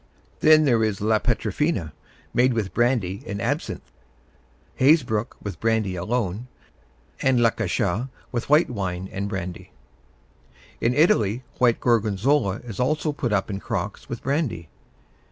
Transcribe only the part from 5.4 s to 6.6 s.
with brandy alone;